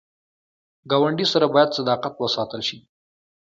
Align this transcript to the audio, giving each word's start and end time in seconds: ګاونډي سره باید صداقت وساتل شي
ګاونډي 0.89 1.25
سره 1.33 1.45
باید 1.53 1.75
صداقت 1.77 2.13
وساتل 2.17 2.61
شي 2.67 2.77